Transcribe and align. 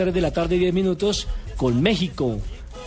3 0.00 0.14
de 0.14 0.20
la 0.22 0.30
tarde, 0.30 0.56
10 0.56 0.72
minutos, 0.72 1.28
con 1.58 1.82
México, 1.82 2.38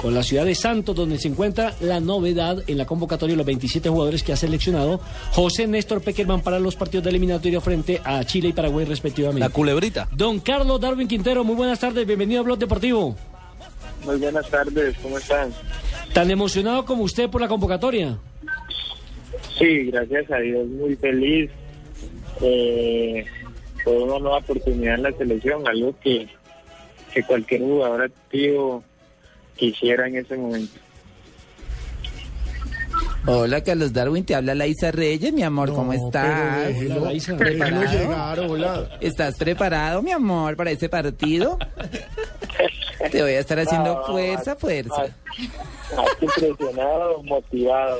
con 0.01 0.15
la 0.15 0.23
ciudad 0.23 0.45
de 0.45 0.55
Santos, 0.55 0.95
donde 0.95 1.19
se 1.19 1.27
encuentra 1.27 1.75
la 1.79 1.99
novedad 1.99 2.63
en 2.65 2.75
la 2.75 2.87
convocatoria 2.87 3.33
de 3.33 3.37
los 3.37 3.45
27 3.45 3.87
jugadores 3.87 4.23
que 4.23 4.33
ha 4.33 4.35
seleccionado 4.35 4.99
José 5.29 5.67
Néstor 5.67 6.01
Peckerman 6.01 6.41
para 6.41 6.57
los 6.57 6.75
partidos 6.75 7.03
de 7.03 7.11
eliminatoria 7.11 7.61
frente 7.61 8.01
a 8.03 8.23
Chile 8.23 8.47
y 8.47 8.53
Paraguay, 8.53 8.85
respectivamente. 8.85 9.41
La 9.41 9.49
culebrita. 9.49 10.09
Don 10.11 10.39
Carlos 10.39 10.81
Darwin 10.81 11.07
Quintero, 11.07 11.43
muy 11.43 11.55
buenas 11.55 11.79
tardes, 11.79 12.07
bienvenido 12.07 12.41
a 12.41 12.43
Blog 12.45 12.57
Deportivo. 12.57 13.15
Muy 14.03 14.17
buenas 14.17 14.49
tardes, 14.49 14.97
¿cómo 15.03 15.19
están? 15.19 15.53
¿Tan 16.13 16.31
emocionado 16.31 16.83
como 16.83 17.03
usted 17.03 17.29
por 17.29 17.41
la 17.41 17.47
convocatoria? 17.47 18.17
Sí, 19.59 19.91
gracias 19.91 20.31
a 20.31 20.37
Dios, 20.37 20.67
muy 20.67 20.95
feliz 20.95 21.51
eh, 22.41 23.23
por 23.85 23.97
una 23.97 24.17
nueva 24.17 24.37
oportunidad 24.39 24.95
en 24.95 25.03
la 25.03 25.11
selección, 25.11 25.67
algo 25.67 25.93
que, 25.99 26.27
que 27.13 27.23
cualquier 27.23 27.61
jugador 27.61 28.03
activo 28.03 28.83
quisiera 29.55 30.07
en 30.07 30.17
ese 30.17 30.35
momento. 30.35 30.79
Hola, 33.25 33.63
Carlos 33.63 33.93
Darwin, 33.93 34.25
te 34.25 34.35
habla 34.35 34.53
Laisa 34.53 34.91
Reyes, 34.91 35.31
mi 35.31 35.43
amor, 35.43 35.73
¿cómo 35.73 35.93
estás? 35.93 36.73
pero 36.77 37.05
déjelo. 37.05 37.37
¿Preparado? 37.37 37.81
Déjelo 37.81 38.03
llegar, 38.03 38.39
hola. 38.41 38.89
¿Estás 38.99 39.37
preparado, 39.37 40.01
mi 40.01 40.11
amor, 40.11 40.57
para 40.57 40.71
ese 40.71 40.89
partido? 40.89 41.57
Te 43.11 43.21
voy 43.21 43.31
a 43.31 43.39
estar 43.39 43.59
haciendo 43.59 43.95
No, 43.95 44.03
fuerza, 44.03 44.55
fuerza. 44.57 45.05
Impresionado, 46.21 47.23
motivado. 47.23 47.99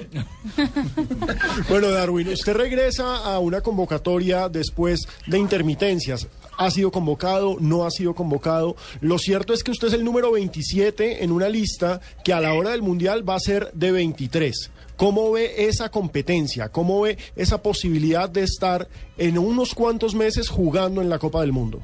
Bueno, 1.69 1.89
Darwin, 1.91 2.27
usted 2.29 2.53
regresa 2.53 3.17
a 3.17 3.39
una 3.39 3.61
convocatoria 3.61 4.49
después 4.49 5.01
de 5.27 5.37
intermitencias. 5.37 6.27
¿Ha 6.57 6.69
sido 6.69 6.91
convocado? 6.91 7.57
¿No 7.59 7.85
ha 7.85 7.91
sido 7.91 8.13
convocado? 8.13 8.75
Lo 9.01 9.17
cierto 9.17 9.53
es 9.53 9.63
que 9.63 9.71
usted 9.71 9.87
es 9.87 9.93
el 9.93 10.03
número 10.03 10.31
27 10.31 11.23
en 11.23 11.31
una 11.31 11.49
lista 11.49 11.99
que 12.23 12.33
a 12.33 12.41
la 12.41 12.53
hora 12.53 12.71
del 12.71 12.81
Mundial 12.81 13.27
va 13.27 13.35
a 13.35 13.39
ser 13.39 13.71
de 13.73 13.91
23. 13.91 14.71
¿Cómo 14.95 15.31
ve 15.31 15.67
esa 15.67 15.89
competencia? 15.89 16.69
¿Cómo 16.69 17.01
ve 17.01 17.17
esa 17.35 17.61
posibilidad 17.61 18.29
de 18.29 18.43
estar 18.43 18.87
en 19.17 19.37
unos 19.37 19.73
cuantos 19.73 20.13
meses 20.13 20.49
jugando 20.49 21.01
en 21.01 21.09
la 21.09 21.17
Copa 21.17 21.41
del 21.41 21.51
Mundo? 21.51 21.79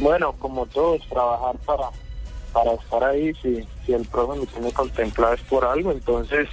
Bueno, 0.00 0.32
como 0.38 0.64
todos, 0.66 1.06
trabajar 1.08 1.56
para, 1.66 1.90
para 2.52 2.72
estar 2.72 3.04
ahí, 3.04 3.34
si, 3.42 3.62
si 3.84 3.92
el 3.92 4.06
profe 4.06 4.40
me 4.40 4.46
tiene 4.46 4.72
contemplado 4.72 5.34
es 5.34 5.42
por 5.42 5.64
algo, 5.64 5.92
entonces 5.92 6.48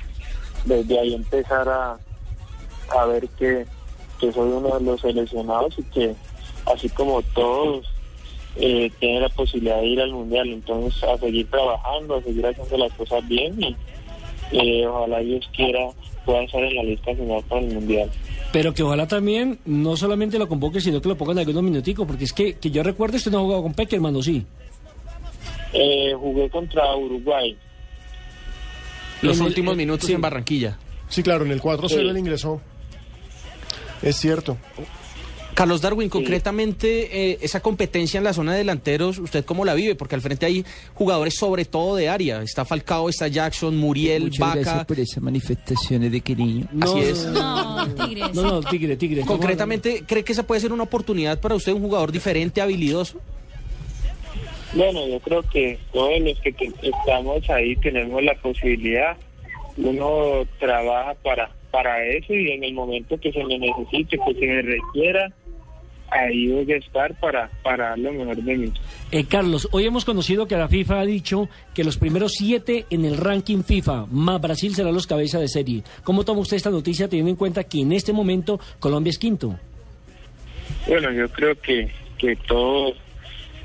desde 0.66 1.00
ahí 1.00 1.13
empezar 1.13 1.69
a, 1.69 1.97
a 2.89 3.06
ver 3.06 3.30
que, 3.30 3.66
que 4.19 4.34
soy 4.34 4.52
uno 4.52 4.78
de 4.78 4.84
los 4.84 5.00
seleccionados 5.00 5.80
y 5.80 5.84
que 5.84 6.16
así 6.73 6.89
como 6.89 7.21
todos 7.21 7.85
eh, 8.55 8.91
tienen 8.99 9.21
la 9.21 9.29
posibilidad 9.29 9.79
de 9.79 9.87
ir 9.87 10.01
al 10.01 10.11
mundial, 10.11 10.47
entonces 10.49 11.03
a 11.03 11.17
seguir 11.17 11.49
trabajando, 11.49 12.15
a 12.15 12.21
seguir 12.23 12.45
haciendo 12.45 12.77
las 12.77 12.93
cosas 12.93 13.27
bien 13.27 13.59
y 13.59 13.75
eh, 14.51 14.88
ojalá 14.88 15.19
Dios 15.19 15.47
quiera 15.55 15.88
pueda 16.25 16.43
estar 16.43 16.63
en 16.63 16.75
la 16.75 16.83
lista 16.83 17.15
final 17.15 17.41
para 17.47 17.61
el 17.61 17.73
mundial. 17.73 18.09
Pero 18.51 18.73
que 18.73 18.83
ojalá 18.83 19.07
también 19.07 19.59
no 19.65 19.95
solamente 19.95 20.38
lo 20.39 20.47
convoque, 20.47 20.81
sino 20.81 21.01
que 21.01 21.09
lo 21.09 21.17
pongan 21.17 21.39
algunos 21.39 21.63
minuticos, 21.63 22.05
porque 22.07 22.23
es 22.25 22.33
que, 22.33 22.55
que 22.55 22.71
yo 22.71 22.83
recuerdo 22.83 23.17
usted 23.17 23.31
no 23.31 23.39
ha 23.39 23.41
jugado 23.41 23.63
con 23.63 23.73
Peckerman, 23.73 24.15
¿o 24.15 24.21
sí? 24.23 24.45
Eh, 25.73 26.13
jugué 26.17 26.49
contra 26.49 26.95
Uruguay. 26.95 27.57
Los 29.21 29.39
En 29.39 29.45
últimos 29.45 29.73
eh, 29.73 29.77
minutos 29.77 30.07
sí. 30.07 30.13
en 30.13 30.21
Barranquilla. 30.21 30.77
Sí, 31.09 31.23
claro, 31.23 31.45
en 31.45 31.51
el 31.51 31.61
4-0 31.61 31.89
Sí. 31.89 31.95
él 31.95 32.17
ingresó. 32.17 32.61
Es 34.01 34.15
cierto. 34.17 34.57
Carlos 35.58 35.81
Darwin, 35.81 36.08
concretamente, 36.08 37.31
eh, 37.31 37.39
esa 37.41 37.61
competencia 37.61 38.19
en 38.19 38.23
la 38.23 38.31
zona 38.31 38.52
de 38.52 38.59
delanteros, 38.59 39.17
¿usted 39.17 39.44
cómo 39.44 39.66
la 39.66 39.73
vive? 39.73 39.95
Porque 39.95 40.13
al 40.13 40.22
frente 40.22 40.45
hay 40.45 40.63
jugadores 40.94 41.36
sobre 41.36 41.66
todo 41.66 41.95
de 41.95 42.09
área. 42.09 42.44
Está 42.44 42.63
Falcao, 42.63 43.09
está 43.09 43.27
Jackson, 43.27 43.75
Muriel, 43.75 44.25
Muchas 44.25 44.38
Vaca. 44.38 44.59
gracias 44.59 44.85
por 44.85 45.00
esas 45.00 45.23
manifestaciones 45.23 46.11
de 46.11 46.22
cariño. 46.22 46.67
Así 46.80 47.00
es. 47.00 47.25
No, 47.25 47.88
Tigres. 47.88 48.35
No, 48.35 48.44
no, 48.44 48.62
Tigre, 48.62 48.97
Tigre. 48.97 49.22
Concretamente, 49.22 50.03
¿cree 50.06 50.23
que 50.23 50.34
esa 50.34 50.45
puede 50.45 50.62
ser 50.62 50.72
una 50.72 50.84
oportunidad 50.84 51.40
para 51.40 51.56
usted, 51.56 51.72
un 51.74 51.81
jugador 51.81 52.12
diferente, 52.12 52.62
habilidoso? 52.62 53.19
Bueno, 54.75 55.07
yo 55.07 55.19
creo 55.22 55.41
que 55.41 55.79
todos 55.91 56.19
los 56.19 56.39
que 56.39 56.53
estamos 56.84 57.50
ahí 57.50 57.75
tenemos 57.78 58.22
la 58.22 58.35
posibilidad. 58.35 59.18
Uno 59.75 60.45
trabaja 60.59 61.16
para 61.24 61.50
para 61.72 62.03
eso 62.06 62.34
y 62.34 62.51
en 62.51 62.63
el 62.63 62.74
momento 62.74 63.19
que 63.19 63.31
se 63.31 63.44
me 63.44 63.59
necesite, 63.59 64.18
que 64.18 64.34
se 64.34 64.47
me 64.47 64.62
requiera, 64.62 65.31
ahí 66.09 66.47
voy 66.47 66.72
a 66.72 66.78
estar 66.78 67.13
para, 67.19 67.50
para 67.63 67.90
dar 67.90 68.00
lo 68.00 68.13
mejor 68.13 68.38
de 68.38 68.57
mí. 68.57 68.73
Eh, 69.12 69.25
Carlos, 69.25 69.68
hoy 69.72 69.85
hemos 69.85 70.06
conocido 70.06 70.47
que 70.47 70.56
la 70.56 70.68
FIFA 70.68 71.01
ha 71.01 71.06
dicho 71.06 71.50
que 71.73 71.84
los 71.84 71.97
primeros 71.97 72.34
siete 72.34 72.85
en 72.90 73.06
el 73.06 73.18
ranking 73.18 73.63
FIFA, 73.63 74.06
más 74.12 74.41
Brasil 74.41 74.73
serán 74.75 74.94
los 74.94 75.07
cabezas 75.07 75.41
de 75.41 75.47
serie. 75.47 75.84
¿Cómo 76.03 76.23
toma 76.23 76.41
usted 76.41 76.57
esta 76.57 76.69
noticia 76.69 77.07
teniendo 77.07 77.31
en 77.31 77.38
cuenta 77.38 77.63
que 77.63 77.81
en 77.81 77.94
este 77.94 78.13
momento 78.13 78.59
Colombia 78.79 79.12
es 79.12 79.18
quinto? 79.18 79.57
Bueno, 80.88 81.12
yo 81.12 81.29
creo 81.29 81.56
que, 81.59 81.91
que 82.18 82.35
todos 82.35 82.95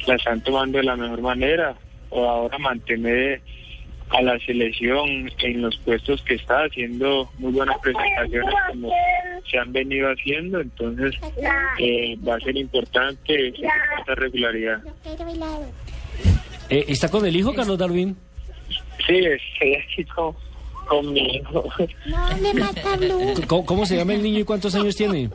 la 0.06 0.16
están 0.16 0.41
tomando 0.42 0.78
de 0.78 0.84
la 0.84 0.97
mejor 0.97 1.20
manera. 1.20 1.76
O 2.14 2.28
ahora 2.28 2.59
mantener 2.59 3.41
a 4.12 4.22
la 4.22 4.38
selección 4.40 5.30
en 5.38 5.62
los 5.62 5.76
puestos 5.78 6.22
que 6.22 6.34
está 6.34 6.64
haciendo 6.64 7.30
muy 7.38 7.52
buenas 7.52 7.78
presentaciones 7.78 8.54
como 8.68 8.92
se 9.50 9.58
han 9.58 9.72
venido 9.72 10.08
haciendo. 10.08 10.60
Entonces 10.60 11.14
eh, 11.78 12.16
va 12.26 12.36
a 12.36 12.40
ser 12.40 12.56
importante 12.56 13.48
esta 13.48 14.14
regularidad. 14.14 14.82
Eh, 16.68 16.84
¿Está 16.88 17.08
con 17.08 17.24
el 17.26 17.34
hijo, 17.34 17.54
Carlos 17.54 17.78
Darwin? 17.78 18.16
Sí, 19.06 19.16
estoy 19.16 19.74
aquí 19.74 20.04
con, 20.04 20.34
con 20.86 21.12
mi 21.12 21.36
hijo. 21.36 21.64
No 22.06 22.38
le 22.40 22.54
mata 22.54 22.96
luz. 22.96 23.40
¿Cómo, 23.46 23.66
cómo 23.66 23.86
se 23.86 23.96
llama 23.96 24.14
el 24.14 24.22
niño 24.22 24.40
y 24.40 24.44
cuántos 24.44 24.74
años 24.74 24.94
tiene? 24.96 25.30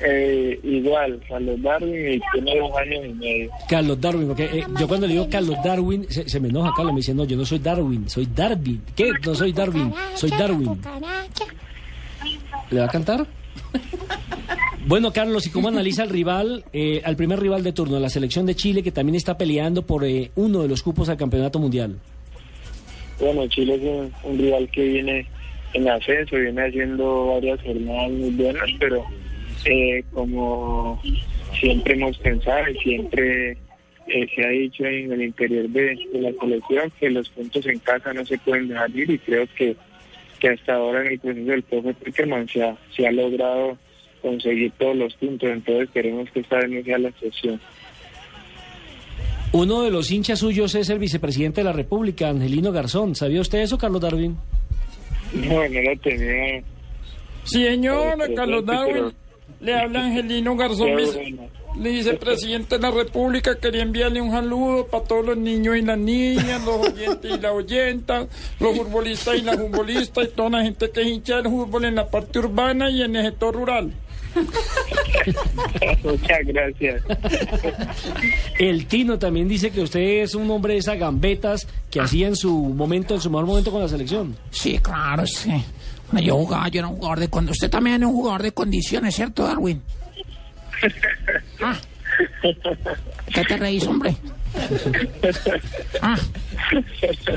Eh, 0.00 0.60
igual, 0.62 1.20
Carlos 1.28 1.60
Darwin 1.60 2.12
y 2.14 2.20
tiene 2.32 2.58
dos 2.58 2.76
años 2.76 3.04
y 3.04 3.14
medio. 3.14 3.50
Carlos 3.68 4.00
Darwin, 4.00 4.28
porque 4.28 4.44
eh, 4.44 4.64
yo 4.78 4.86
cuando 4.86 5.06
le 5.06 5.14
digo 5.14 5.28
Carlos 5.28 5.56
Darwin, 5.64 6.06
se, 6.08 6.28
se 6.28 6.40
me 6.40 6.48
enoja 6.48 6.72
Carlos, 6.76 6.92
me 6.94 6.98
dice, 6.98 7.14
no, 7.14 7.24
yo 7.24 7.36
no 7.36 7.44
soy 7.44 7.58
Darwin, 7.58 8.08
soy 8.08 8.28
Darwin. 8.32 8.82
¿Qué? 8.94 9.10
No 9.24 9.34
soy 9.34 9.52
Darwin, 9.52 9.92
soy 10.14 10.30
Darwin. 10.30 10.80
¿Le 12.70 12.80
va 12.80 12.86
a 12.86 12.90
cantar? 12.90 13.26
Bueno, 14.86 15.12
Carlos, 15.12 15.46
¿y 15.46 15.50
cómo 15.50 15.68
analiza 15.68 16.02
al 16.04 16.08
rival, 16.08 16.64
eh, 16.72 17.02
al 17.04 17.14
primer 17.14 17.38
rival 17.38 17.62
de 17.62 17.74
turno, 17.74 18.00
la 18.00 18.08
selección 18.08 18.46
de 18.46 18.54
Chile, 18.54 18.82
que 18.82 18.90
también 18.90 19.16
está 19.16 19.36
peleando 19.36 19.82
por 19.84 20.02
eh, 20.02 20.30
uno 20.36 20.62
de 20.62 20.68
los 20.68 20.82
cupos 20.82 21.10
al 21.10 21.18
campeonato 21.18 21.58
mundial? 21.58 21.98
Bueno, 23.20 23.46
Chile 23.48 23.74
es 23.74 23.82
un, 23.82 24.10
un 24.22 24.38
rival 24.38 24.66
que 24.70 24.82
viene 24.82 25.26
en 25.74 25.88
ascenso, 25.90 26.36
viene 26.36 26.66
haciendo 26.66 27.34
varias 27.34 27.60
jornadas 27.60 28.10
muy 28.12 28.30
buenas, 28.30 28.70
pero 28.78 29.04
eh, 29.68 30.04
como 30.12 31.00
siempre 31.58 31.94
hemos 31.94 32.16
pensado 32.18 32.70
y 32.70 32.78
siempre 32.78 33.52
eh, 34.06 34.26
se 34.34 34.44
ha 34.44 34.48
dicho 34.48 34.84
en 34.84 35.12
el 35.12 35.22
interior 35.22 35.68
de, 35.68 35.98
de 36.12 36.20
la 36.20 36.32
selección 36.40 36.90
que 36.98 37.10
los 37.10 37.28
puntos 37.28 37.66
en 37.66 37.78
casa 37.80 38.12
no 38.14 38.24
se 38.24 38.38
pueden 38.38 38.68
dejar 38.68 38.90
ir 38.96 39.10
y 39.10 39.18
creo 39.18 39.46
que, 39.56 39.76
que 40.40 40.48
hasta 40.48 40.74
ahora 40.74 41.02
en 41.02 41.12
el 41.12 41.18
proceso 41.18 41.50
del 41.50 41.62
profe 41.62 41.94
Peckerman 41.94 42.48
se 42.48 42.62
ha, 42.62 42.76
se 42.96 43.06
ha 43.06 43.12
logrado 43.12 43.76
conseguir 44.22 44.72
todos 44.78 44.96
los 44.96 45.14
puntos, 45.14 45.50
entonces 45.50 45.90
queremos 45.90 46.30
que 46.30 46.40
esta 46.40 46.56
vez 46.56 46.70
no 46.70 46.82
sea 46.82 46.98
la 46.98 47.08
excepción. 47.10 47.60
Uno 49.52 49.82
de 49.82 49.90
los 49.90 50.10
hinchas 50.10 50.40
suyos 50.40 50.74
es 50.74 50.90
el 50.90 50.98
vicepresidente 50.98 51.60
de 51.60 51.64
la 51.64 51.72
República, 51.72 52.28
Angelino 52.28 52.70
Garzón. 52.70 53.14
¿Sabía 53.14 53.40
usted 53.40 53.60
eso, 53.60 53.78
Carlos 53.78 54.00
Darwin? 54.00 54.36
No, 55.32 55.68
no 55.68 55.82
lo 55.82 55.96
tenía. 56.00 56.62
Señor 57.44 58.34
Carlos 58.34 58.66
Darwin, 58.66 59.12
le 59.60 59.74
habla 59.74 60.04
Angelino 60.04 60.56
Garzón, 60.56 60.92
bueno. 60.92 61.48
le 61.76 61.90
dice 61.90 62.14
presidente 62.14 62.76
de 62.76 62.82
la 62.82 62.90
República, 62.90 63.58
quería 63.58 63.82
enviarle 63.82 64.20
un 64.20 64.30
saludo 64.30 64.86
para 64.86 65.04
todos 65.04 65.26
los 65.26 65.36
niños 65.36 65.76
y 65.76 65.82
las 65.82 65.98
niñas, 65.98 66.64
los 66.64 66.88
oyentes 66.88 67.30
y 67.30 67.40
las 67.40 67.52
oyentas, 67.52 68.28
los 68.60 68.76
futbolistas 68.76 69.36
y 69.36 69.42
las 69.42 69.56
futbolistas 69.56 70.24
y 70.24 70.28
toda 70.28 70.50
la 70.50 70.62
gente 70.62 70.90
que 70.90 71.00
es 71.00 71.06
hincha 71.08 71.36
del 71.36 71.50
fútbol 71.50 71.86
en 71.86 71.96
la 71.96 72.08
parte 72.08 72.38
urbana 72.38 72.90
y 72.90 73.02
en 73.02 73.16
el 73.16 73.26
sector 73.26 73.54
rural. 73.54 73.92
Muchas 76.04 76.38
gracias. 76.44 77.02
El 78.58 78.86
Tino 78.86 79.18
también 79.18 79.48
dice 79.48 79.70
que 79.70 79.80
usted 79.80 80.22
es 80.22 80.34
un 80.34 80.50
hombre 80.50 80.74
de 80.74 80.80
esas 80.80 80.98
gambetas 80.98 81.66
que 81.90 82.00
hacía 82.00 82.28
en 82.28 82.36
su 82.36 82.52
momento, 82.52 83.14
en 83.14 83.20
su 83.20 83.30
mejor 83.30 83.46
momento 83.46 83.70
con 83.70 83.80
la 83.80 83.88
selección. 83.88 84.36
Sí, 84.50 84.78
claro, 84.78 85.26
sí. 85.26 85.52
Cuando 86.10 86.26
yo 86.26 86.36
jugaba, 86.36 86.68
yo 86.68 86.80
era 86.80 86.88
un 86.88 86.96
jugador 86.96 87.20
de 87.20 87.28
condiciones. 87.28 87.56
Usted 87.58 87.70
también 87.70 88.02
es 88.02 88.08
un 88.08 88.14
jugador 88.14 88.42
de 88.42 88.52
condiciones, 88.52 89.14
¿cierto, 89.14 89.44
Darwin? 89.44 89.82
Ah. 91.60 91.76
¿Qué 93.32 93.44
te 93.44 93.56
reís, 93.56 93.86
hombre? 93.86 94.16
Ah, 96.00 96.16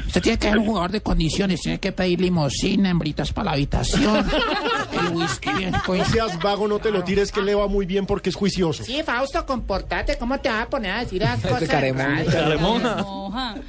Usted 0.08 0.22
tiene 0.22 0.38
que 0.38 0.48
ser 0.50 0.58
un 0.58 0.66
jugador 0.66 0.92
de 0.92 1.02
condiciones, 1.02 1.62
tiene 1.62 1.80
que 1.80 1.92
pedir 1.92 2.20
limosina, 2.22 2.90
hembritas 2.90 3.32
para 3.32 3.46
la 3.46 3.52
habitación, 3.54 4.26
el 5.00 5.16
whisky 5.16 5.50
bien 5.58 5.72
No 5.72 6.06
seas 6.06 6.40
vago, 6.40 6.68
no 6.68 6.80
te 6.80 6.92
lo 6.92 7.04
tires 7.04 7.32
que 7.32 7.42
le 7.42 7.56
va 7.56 7.68
muy 7.68 7.86
bien 7.86 8.06
porque 8.06 8.30
es 8.30 8.36
juicioso. 8.36 8.84
Sí, 8.84 9.02
Fausto, 9.04 9.46
comportate. 9.46 10.18
¿Cómo 10.18 10.40
te 10.40 10.50
vas 10.50 10.64
a 10.64 10.70
poner 10.70 10.92
a 10.92 11.00
decir 11.00 11.22
esas 11.22 11.42
cosas? 11.48 11.70
caremón, 11.70 12.06
Ay, 12.06 12.58
Moja. 12.60 13.56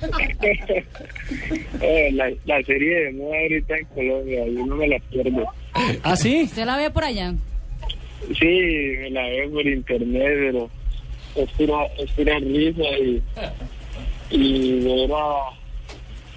Eh, 1.81 2.11
la, 2.13 2.31
la 2.45 2.63
serie 2.63 3.05
de 3.05 3.13
moda 3.13 3.37
ahorita 3.43 3.77
en 3.77 3.87
Colombia, 3.87 4.47
yo 4.47 4.67
no 4.67 4.77
me 4.77 4.87
la 4.89 4.99
pierdo. 5.11 5.45
¿Ah, 6.03 6.17
sí? 6.17 6.43
¿Usted 6.45 6.65
la 6.65 6.77
ve 6.77 6.91
por 6.91 7.05
allá? 7.05 7.35
Sí, 8.39 8.47
me 9.01 9.11
la 9.11 9.23
veo 9.23 9.51
por 9.51 9.67
internet, 9.67 10.23
pero 10.39 10.71
es 11.35 11.51
pura, 11.53 11.87
es 11.99 12.11
pura 12.13 12.39
risa 12.39 12.83
y, 13.01 13.23
y 14.33 14.81
ver 14.81 15.11
a- 15.13 15.51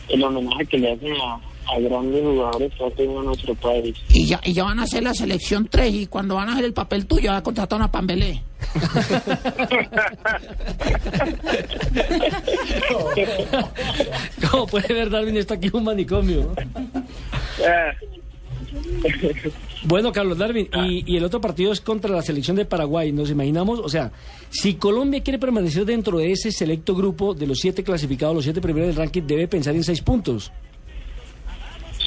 el 0.09 0.23
homenaje 0.23 0.65
que 0.67 0.77
le 0.77 0.91
hacen 0.93 1.13
a, 1.19 1.39
a 1.73 1.79
grandes 1.79 2.21
jugadores 2.23 2.71
que 2.77 2.85
ha 2.85 2.91
tenido 2.91 3.23
nuestro 3.23 3.55
país. 3.55 3.95
Y 4.09 4.27
ya, 4.27 4.39
y 4.43 4.53
ya 4.53 4.63
van 4.65 4.79
a 4.79 4.83
hacer 4.83 5.01
la 5.03 5.13
selección 5.15 5.67
3 5.67 5.93
y 5.93 6.05
cuando 6.07 6.35
van 6.35 6.49
a 6.49 6.53
hacer 6.53 6.65
el 6.65 6.73
papel 6.73 7.07
tuyo 7.07 7.31
va 7.31 7.37
a 7.37 7.43
contratar 7.43 7.81
a 7.81 7.91
Pambelé. 7.91 8.43
Como 14.51 14.67
puede 14.67 14.93
ver, 14.93 15.09
Darwin 15.09 15.37
está 15.37 15.55
aquí 15.55 15.67
en 15.67 15.75
un 15.75 15.83
manicomio. 15.83 16.53
Bueno, 19.87 20.11
Carlos 20.11 20.39
Darwin, 20.39 20.67
y, 20.73 21.03
y 21.05 21.17
el 21.17 21.23
otro 21.23 21.39
partido 21.39 21.71
es 21.71 21.79
contra 21.79 22.09
la 22.09 22.23
selección 22.23 22.55
de 22.55 22.65
Paraguay. 22.65 23.11
Nos 23.11 23.29
imaginamos, 23.29 23.79
o 23.79 23.87
sea, 23.87 24.11
si 24.49 24.73
Colombia 24.75 25.21
quiere 25.21 25.37
permanecer 25.37 25.85
dentro 25.85 26.17
de 26.17 26.31
ese 26.31 26.51
selecto 26.51 26.95
grupo 26.95 27.35
de 27.35 27.45
los 27.45 27.59
siete 27.59 27.83
clasificados, 27.83 28.35
los 28.35 28.43
siete 28.43 28.61
primeros 28.61 28.87
del 28.87 28.95
ranking, 28.95 29.21
debe 29.27 29.47
pensar 29.47 29.75
en 29.75 29.83
seis 29.83 30.01
puntos. 30.01 30.51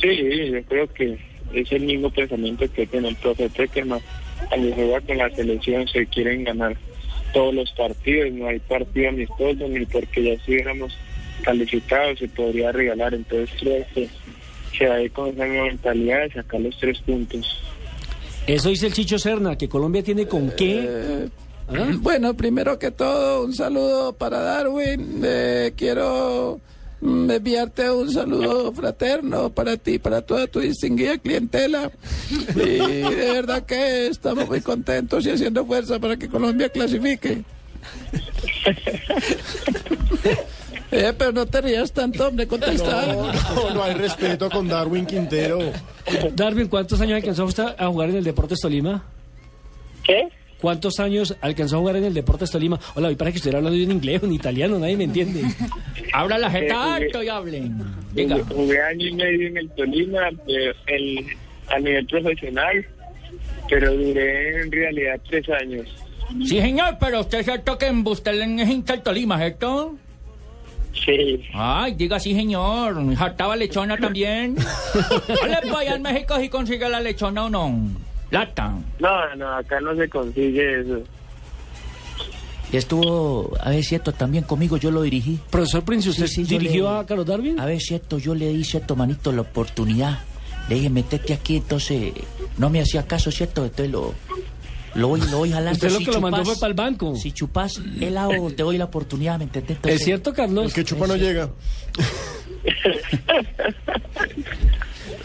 sí, 0.00 0.08
yo 0.50 0.62
creo 0.64 0.88
que 0.88 1.18
es 1.52 1.72
el 1.72 1.82
mismo 1.82 2.10
pensamiento 2.10 2.70
que 2.72 2.86
tiene 2.86 3.10
el 3.10 3.16
profe 3.16 3.48
Peckerman. 3.48 4.00
Cuando 4.48 4.74
juega 4.74 5.00
con 5.00 5.18
la 5.18 5.30
selección 5.30 5.86
se 5.88 6.06
quieren 6.06 6.44
ganar 6.44 6.76
todos 7.32 7.54
los 7.54 7.70
partidos, 7.72 8.32
no 8.32 8.48
hay 8.48 8.58
partido 8.58 9.10
amistoso 9.10 9.68
ni 9.68 9.86
porque 9.86 10.24
ya 10.24 10.32
estuviéramos 10.32 10.96
calificados 11.42 12.18
se 12.18 12.28
podría 12.28 12.72
regalar. 12.72 13.14
Entonces 13.14 13.50
creo 13.60 13.86
que 13.94 14.08
se 14.76 14.86
va 14.86 14.96
a 14.96 15.02
ir 15.02 15.12
con 15.12 15.28
esa 15.28 15.44
mentalidad 15.44 16.22
de 16.22 16.32
sacar 16.32 16.60
los 16.60 16.76
tres 16.78 16.98
puntos. 17.00 17.62
Eso 18.48 18.70
dice 18.70 18.86
el 18.86 18.94
Chicho 18.94 19.18
Serna, 19.18 19.58
que 19.58 19.68
Colombia 19.68 20.02
tiene 20.02 20.26
con 20.26 20.50
qué. 20.52 21.28
¿Ah? 21.68 21.90
Bueno, 21.98 22.32
primero 22.32 22.78
que 22.78 22.90
todo, 22.90 23.44
un 23.44 23.54
saludo 23.54 24.14
para 24.14 24.40
Darwin. 24.40 25.20
Eh, 25.22 25.74
quiero 25.76 26.58
mm, 27.02 27.30
enviarte 27.30 27.90
un 27.90 28.10
saludo 28.10 28.72
fraterno 28.72 29.50
para 29.50 29.76
ti, 29.76 29.98
para 29.98 30.22
toda 30.22 30.46
tu 30.46 30.60
distinguida 30.60 31.18
clientela. 31.18 31.92
Y 32.56 32.78
de 32.78 33.32
verdad 33.34 33.66
que 33.66 34.06
estamos 34.06 34.48
muy 34.48 34.62
contentos 34.62 35.26
y 35.26 35.30
haciendo 35.30 35.66
fuerza 35.66 35.98
para 35.98 36.16
que 36.16 36.28
Colombia 36.28 36.70
clasifique. 36.70 37.42
Eh, 40.90 41.12
pero 41.18 41.32
no 41.32 41.44
te 41.46 41.60
rías 41.60 41.92
tanto, 41.92 42.28
hombre, 42.28 42.46
contestar. 42.46 43.08
No, 43.08 43.32
no, 43.32 43.74
no 43.74 43.82
hay 43.82 43.94
respeto 43.94 44.48
con 44.48 44.66
Darwin 44.68 45.04
Quintero. 45.06 45.58
Darwin, 46.34 46.68
¿cuántos 46.68 47.00
años 47.00 47.16
alcanzó 47.16 47.44
usted 47.44 47.64
a 47.76 47.86
jugar 47.88 48.08
en 48.10 48.16
el 48.16 48.24
Deportes 48.24 48.58
Tolima? 48.60 49.04
¿Qué? 50.02 50.28
¿Cuántos 50.60 50.98
años 50.98 51.36
alcanzó 51.42 51.76
a 51.76 51.78
jugar 51.80 51.96
en 51.96 52.04
el 52.04 52.14
Deportes 52.14 52.50
Tolima? 52.50 52.80
Hola, 52.94 53.08
hoy 53.08 53.16
para 53.16 53.30
que 53.30 53.36
estuviera 53.36 53.58
hablando 53.58 53.78
en 53.78 53.90
inglés 53.92 54.22
o 54.22 54.26
en 54.26 54.32
italiano, 54.32 54.78
nadie 54.78 54.96
me 54.96 55.04
entiende. 55.04 55.42
Abra 56.12 56.38
la 56.38 56.50
jeta 56.50 56.74
Eh, 56.98 57.04
alto 57.04 57.22
y 57.22 57.28
hablen. 57.28 57.78
Jugué, 58.10 58.22
Diga. 58.22 58.38
jugué 58.50 58.82
año 58.82 59.06
y 59.08 59.12
medio 59.12 59.48
en 59.48 59.56
el 59.58 59.70
Tolima 59.70 60.30
pero 60.46 60.72
el- 60.86 61.26
a 61.68 61.78
nivel 61.78 62.06
profesional, 62.06 62.86
pero 63.68 63.92
duré 63.92 64.62
en 64.62 64.72
realidad 64.72 65.20
tres 65.28 65.44
años. 65.50 65.86
Sí, 66.46 66.60
señor, 66.60 66.96
pero 66.98 67.20
usted 67.20 67.40
es 67.40 67.44
cierto 67.44 67.76
que 67.76 67.86
en 67.86 68.02
Bustelén 68.02 68.58
es 68.58 68.68
el 68.70 69.02
Tolima, 69.02 69.36
¿cierto? 69.38 69.96
Sí, 71.04 71.42
Ay, 71.54 71.94
diga 71.94 72.18
sí, 72.20 72.34
señor. 72.34 73.14
¿Jartaba 73.16 73.56
lechona 73.56 73.96
también? 74.00 74.56
Hola, 75.42 75.60
vaya 75.72 75.94
en 75.94 76.02
México 76.02 76.36
si 76.38 76.48
consigue 76.48 76.88
la 76.88 77.00
lechona 77.00 77.44
o 77.44 77.50
no. 77.50 77.74
Lata. 78.30 78.74
no, 78.98 79.34
no, 79.36 79.56
acá 79.56 79.80
no 79.80 79.94
se 79.96 80.08
consigue 80.08 80.80
eso. 80.80 81.00
Y 82.70 82.76
estuvo, 82.76 83.52
a 83.62 83.70
ver, 83.70 83.82
cierto, 83.82 84.12
también 84.12 84.44
conmigo 84.44 84.76
yo 84.76 84.90
lo 84.90 85.00
dirigí. 85.00 85.38
Profesor 85.50 85.82
Prince, 85.84 86.10
¿usted 86.10 86.26
Sí, 86.26 86.44
dirigió 86.44 86.84
le- 86.92 86.98
a 86.98 87.06
Carlos 87.06 87.24
Darwin? 87.26 87.58
A 87.58 87.64
ver, 87.64 87.80
cierto, 87.80 88.18
yo 88.18 88.34
le 88.34 88.48
di, 88.52 88.62
cierto, 88.64 88.94
manito, 88.94 89.32
la 89.32 89.40
oportunidad. 89.40 90.18
Le 90.68 90.74
dije, 90.74 90.90
metete 90.90 91.32
aquí, 91.32 91.56
entonces 91.56 92.12
no 92.58 92.68
me 92.68 92.80
hacía 92.82 93.06
caso, 93.06 93.30
cierto, 93.30 93.64
entonces 93.64 93.90
lo, 93.90 94.12
lo 94.98 95.08
voy, 95.08 95.20
lo 95.20 95.38
voy 95.38 95.50
jalando. 95.50 95.72
Usted 95.72 95.90
lo 95.90 95.98
Si 95.98 96.04
que 96.04 96.12
lo 96.12 96.20
mandó 96.20 96.44
fue 96.44 96.54
para 96.56 96.68
el 96.68 96.74
banco. 96.74 97.16
Si 97.16 97.32
chupas 97.32 97.80
helado, 98.00 98.50
te 98.50 98.62
doy 98.62 98.78
la 98.78 98.86
oportunidad, 98.86 99.38
¿me 99.38 99.44
entendés? 99.44 99.78
¿Es 99.84 100.04
cierto, 100.04 100.32
Carlos? 100.32 100.66
El 100.66 100.72
que 100.72 100.84
chupa 100.84 101.06
no 101.06 101.16
llega. 101.16 101.50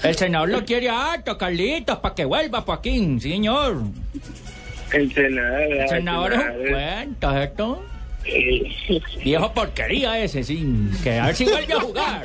El 0.03 0.15
senador 0.15 0.49
lo 0.49 0.65
quiere 0.65 0.89
harto, 0.89 1.37
Carlitos, 1.37 1.97
para 1.99 2.13
que 2.13 2.25
vuelva, 2.25 2.61
Joaquín. 2.61 3.21
Sí, 3.21 3.31
señor. 3.31 3.83
El 4.91 5.13
senador, 5.13 5.61
El 5.61 5.89
senador 5.89 6.33
es 6.33 6.39
un 6.39 6.67
cuento, 6.67 7.31
¿cierto? 7.31 7.85
Viejo 9.23 9.53
porquería 9.53 10.19
ese, 10.19 10.43
sí. 10.43 10.89
Que 11.03 11.19
a 11.19 11.27
ver 11.27 11.35
si 11.35 11.45
vuelve 11.45 11.73
a 11.73 11.79
jugar. 11.79 12.23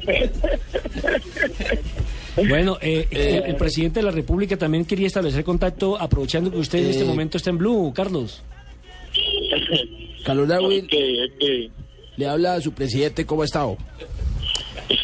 Bueno, 2.36 2.78
eh, 2.80 3.06
el, 3.10 3.50
el 3.50 3.56
presidente 3.56 4.00
de 4.00 4.06
la 4.06 4.12
República 4.12 4.56
también 4.56 4.84
quería 4.84 5.06
establecer 5.06 5.44
contacto, 5.44 6.00
aprovechando 6.00 6.50
que 6.50 6.58
usted 6.58 6.78
en 6.78 6.90
este 6.90 7.04
momento 7.04 7.36
está 7.36 7.50
en 7.50 7.58
Blue, 7.58 7.92
Carlos. 7.94 8.42
Carlos 10.24 10.48
Darwin, 10.48 10.88
le 12.16 12.28
habla 12.28 12.54
a 12.54 12.60
su 12.60 12.72
presidente, 12.72 13.26
¿cómo 13.26 13.42
ha 13.42 13.46
estado? 13.46 13.76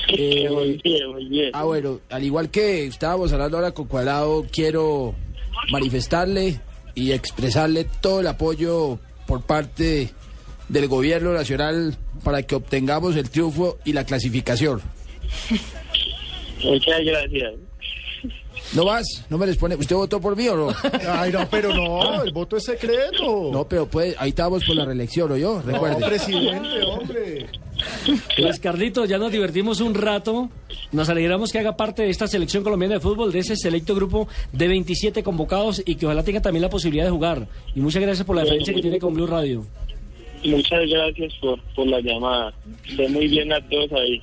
muy 0.08 0.80
bien, 0.82 1.10
muy 1.10 1.24
bien. 1.26 1.50
Ah, 1.52 1.64
bueno, 1.64 2.00
al 2.10 2.24
igual 2.24 2.50
que 2.50 2.86
estábamos 2.86 3.32
hablando 3.32 3.56
ahora 3.56 3.72
con 3.72 3.86
Cuadrado, 3.86 4.46
quiero 4.50 5.14
manifestarle 5.70 6.60
y 6.94 7.12
expresarle 7.12 7.86
todo 8.00 8.20
el 8.20 8.26
apoyo 8.26 8.98
por 9.26 9.42
parte 9.42 10.10
del 10.68 10.88
gobierno 10.88 11.32
nacional 11.32 11.96
para 12.24 12.42
que 12.42 12.54
obtengamos 12.54 13.16
el 13.16 13.30
triunfo 13.30 13.78
y 13.84 13.92
la 13.92 14.04
clasificación. 14.04 14.80
Muchas 16.64 17.04
gracias. 17.04 17.54
¿No 18.74 18.84
vas? 18.84 19.24
¿No 19.30 19.38
me 19.38 19.46
les 19.46 19.56
pone? 19.58 19.76
¿Usted 19.76 19.94
votó 19.94 20.20
por 20.20 20.34
mí 20.34 20.48
o 20.48 20.56
no? 20.56 20.68
Ay, 21.08 21.30
no, 21.30 21.48
pero 21.48 21.72
no, 21.74 22.22
el 22.24 22.32
voto 22.32 22.56
es 22.56 22.64
secreto. 22.64 23.50
No, 23.52 23.68
pero 23.68 23.86
pues 23.86 24.16
ahí 24.18 24.30
estamos 24.30 24.64
por 24.64 24.74
la 24.74 24.84
reelección, 24.84 25.30
¿o 25.30 25.36
yo? 25.36 25.62
No, 25.64 25.72
Recuerde. 25.72 26.06
presidente, 26.06 26.82
hombre. 26.86 27.46
Pues 28.36 28.58
Carlitos, 28.58 29.08
ya 29.08 29.18
nos 29.18 29.30
divertimos 29.30 29.80
un 29.80 29.94
rato. 29.94 30.48
Nos 30.90 31.08
alegramos 31.10 31.52
que 31.52 31.58
haga 31.58 31.76
parte 31.76 32.02
de 32.02 32.10
esta 32.10 32.26
selección 32.26 32.64
colombiana 32.64 32.94
de 32.94 33.00
fútbol, 33.00 33.30
de 33.30 33.40
ese 33.40 33.56
selecto 33.56 33.94
grupo 33.94 34.26
de 34.52 34.66
27 34.68 35.22
convocados 35.22 35.82
y 35.84 35.94
que 35.96 36.06
ojalá 36.06 36.22
tenga 36.24 36.40
también 36.40 36.62
la 36.62 36.70
posibilidad 36.70 37.04
de 37.04 37.10
jugar. 37.10 37.46
Y 37.74 37.80
muchas 37.80 38.02
gracias 38.02 38.26
por 38.26 38.34
la 38.36 38.42
diferencia 38.42 38.74
que 38.74 38.80
tiene 38.82 38.98
con 38.98 39.14
Blue 39.14 39.26
Radio. 39.26 39.64
Muchas 40.44 40.80
gracias 40.88 41.34
por, 41.40 41.60
por 41.74 41.86
la 41.86 42.00
llamada. 42.00 42.52
Sé 42.96 43.08
muy 43.08 43.28
bien 43.28 43.52
a 43.52 43.60
todos 43.68 43.92
ahí. 43.92 44.22